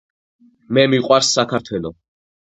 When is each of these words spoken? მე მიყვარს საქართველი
მე 0.77 0.85
მიყვარს 0.95 1.31
საქართველი 1.37 1.95